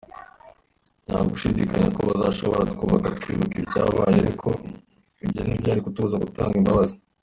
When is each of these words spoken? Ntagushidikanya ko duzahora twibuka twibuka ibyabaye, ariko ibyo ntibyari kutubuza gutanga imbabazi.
Ntagushidikanya 1.05 1.89
ko 1.97 2.01
duzahora 2.21 2.63
twibuka 2.73 3.07
twibuka 3.17 3.55
ibyabaye, 3.61 4.15
ariko 4.19 4.49
ibyo 5.23 5.41
ntibyari 5.43 5.79
kutubuza 5.85 6.21
gutanga 6.25 6.55
imbabazi. 6.59 6.95